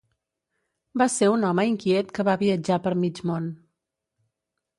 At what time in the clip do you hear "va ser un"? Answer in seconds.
1.01-1.45